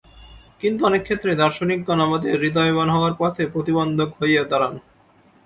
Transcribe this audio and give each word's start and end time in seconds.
কিন্তু 0.61 0.81
অনেক 0.85 1.01
ক্ষেত্রেই 1.03 1.39
দার্শনিকগণ 1.41 1.99
আমাদের 1.99 2.31
হৃদয়বান 2.41 2.89
হওয়ার 2.89 3.13
পথে 3.19 3.43
প্রতিবন্ধক 3.53 4.09
হইয়া 4.19 4.43
দাঁড়ান। 4.43 4.73